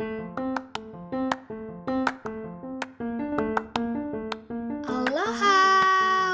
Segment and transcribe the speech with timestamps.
[0.00, 0.14] Aloha!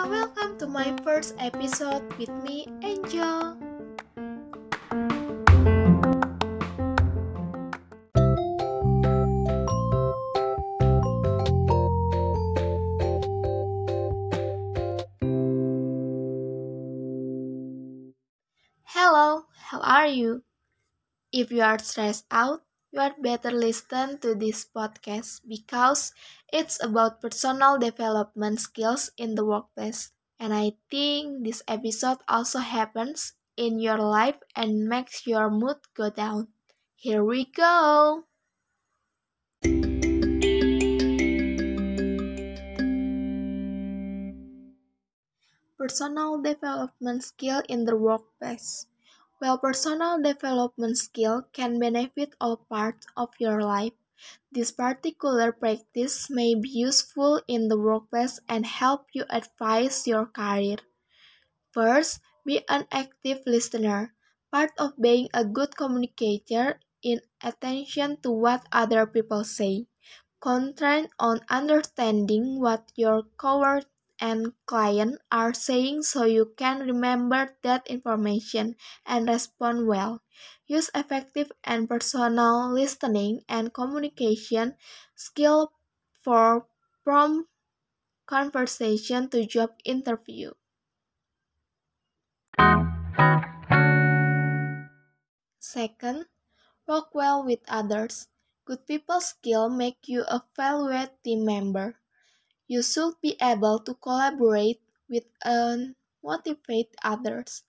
[0.04, 3.56] Welcome to my first episode with me, Angel.
[18.84, 20.44] Hello, how are you?
[21.32, 22.63] If you are stressed out,
[22.94, 26.14] you had better listen to this podcast because
[26.54, 30.14] it's about personal development skills in the workplace.
[30.38, 36.10] And I think this episode also happens in your life and makes your mood go
[36.10, 36.54] down.
[36.94, 38.30] Here we go!
[45.74, 48.86] Personal development skill in the workplace.
[49.38, 53.92] While personal development skill can benefit all parts of your life,
[54.50, 60.78] this particular practice may be useful in the workplace and help you advance your career.
[61.72, 64.14] First, be an active listener.
[64.50, 69.88] Part of being a good communicator in attention to what other people say.
[70.40, 73.86] Concentrate on understanding what your coworkers
[74.20, 80.22] and client are saying so you can remember that information and respond well.
[80.66, 84.76] Use effective and personal listening and communication
[85.14, 85.72] skill
[86.12, 86.68] for
[87.04, 87.48] prompt
[88.26, 90.52] conversation to job interview.
[95.58, 96.26] Second,
[96.86, 98.28] work well with others.
[98.66, 101.98] Good people skill make you a valued team member.
[102.66, 107.62] You should be able to collaborate with and motivate others.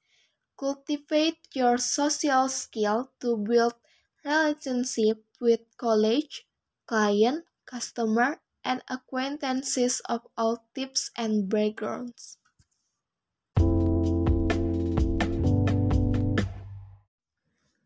[0.58, 3.76] Cultivate your social skill to build
[4.24, 6.44] relationship with colleagues,
[6.88, 12.38] client, customer, and acquaintances of all types and backgrounds.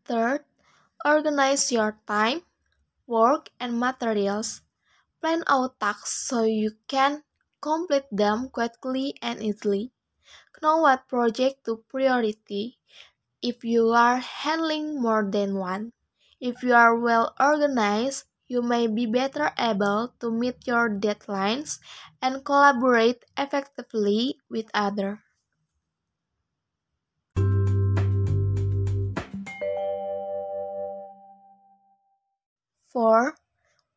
[0.04, 0.44] Third,
[1.04, 2.42] organize your time,
[3.06, 4.62] work, and materials.
[5.20, 7.22] Plan out tasks so you can
[7.60, 9.92] complete them quickly and easily.
[10.62, 12.78] Know what project to priority
[13.42, 15.92] if you are handling more than one.
[16.40, 21.80] If you are well organized, you may be better able to meet your deadlines
[22.22, 25.18] and collaborate effectively with others.
[32.92, 33.39] 4.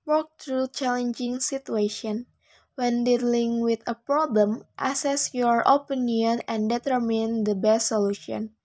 [0.05, 2.27] Work through challenging situations.
[2.75, 8.55] When dealing with a problem, assess your opinion and determine the best solution.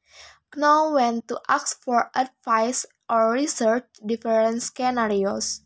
[0.57, 5.63] Know when to ask for advice or research different scenarios.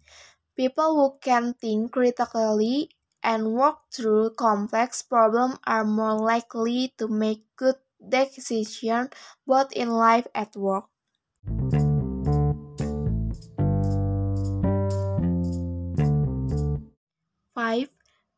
[0.56, 2.90] People who can think critically
[3.22, 9.10] and work through complex problems are more likely to make good decisions
[9.46, 10.86] both in life and work.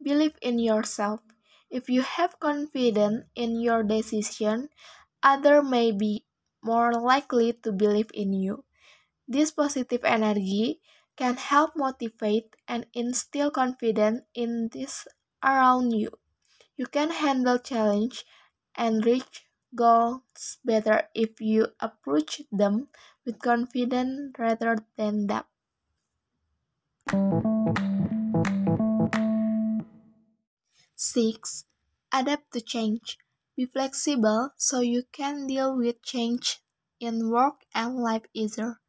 [0.04, 1.20] Believe in yourself.
[1.68, 4.68] If you have confidence in your decision,
[5.22, 6.26] others may be
[6.62, 8.64] more likely to believe in you.
[9.28, 10.80] This positive energy
[11.16, 15.06] can help motivate and instill confidence in this
[15.44, 16.10] around you.
[16.76, 18.24] You can handle challenge
[18.76, 22.90] and reach goals better if you approach them
[23.24, 25.48] with confidence rather than doubt.
[31.14, 31.64] 6.
[32.12, 33.18] Adapt to change.
[33.56, 36.60] Be flexible so you can deal with change
[36.98, 38.80] in work and life easier.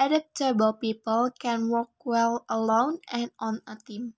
[0.00, 4.14] Adaptable people can work well alone and on a team,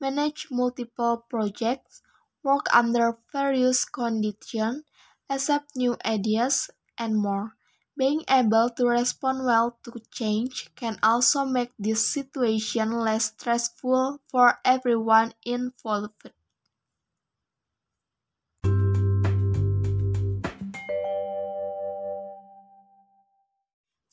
[0.00, 2.02] manage multiple projects,
[2.42, 4.84] work under various conditions,
[5.30, 7.56] accept new ideas, and more.
[7.96, 14.58] Being able to respond well to change can also make this situation less stressful for
[14.64, 16.30] everyone involved.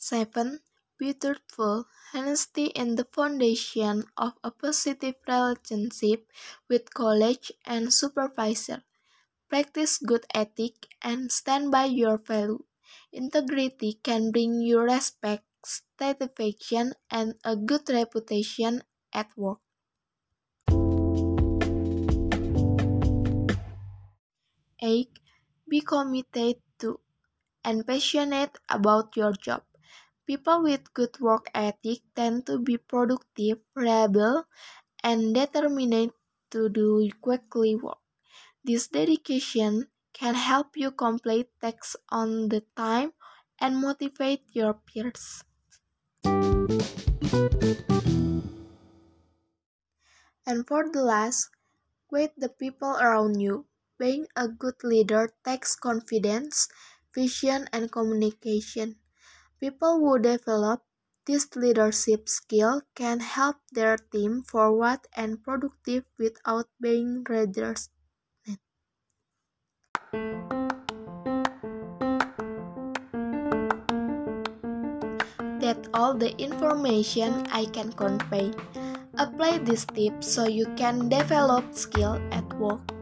[0.08, 0.62] 7.
[0.98, 1.86] Be truthful.
[2.14, 6.32] Honesty is the foundation of a positive relationship
[6.70, 8.84] with college and supervisor.
[9.50, 12.64] Practice good ethic and stand by your value.
[13.12, 19.60] Integrity can bring you respect, satisfaction, and a good reputation at work.
[24.80, 25.20] 8.
[25.68, 27.02] Be committed to
[27.66, 29.67] and passionate about your job.
[30.28, 34.44] People with good work ethic tend to be productive, reliable,
[35.02, 36.12] and determined
[36.52, 38.04] to do quickly work.
[38.64, 43.14] This dedication can help you complete tasks on the time
[43.62, 45.46] and motivate your peers.
[50.46, 51.50] And for the last,
[52.12, 53.66] with the people around you.
[54.00, 56.68] Being a good leader takes confidence,
[57.14, 58.98] vision, and communication.
[59.60, 60.84] People who develop
[61.26, 67.90] this leadership skill can help their team forward and productive without being leaders.
[75.58, 78.54] That's all the information I can convey.
[79.18, 82.97] Apply these tips so you can develop skill at work.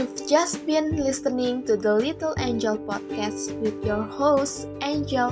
[0.00, 5.28] You've just been listening to the Little Angel podcast with your host, Angel.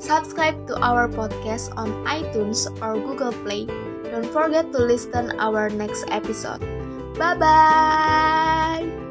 [0.00, 3.68] Subscribe to our podcast on iTunes or Google Play.
[4.08, 6.64] Don't forget to listen our next episode.
[7.20, 9.09] Bye bye.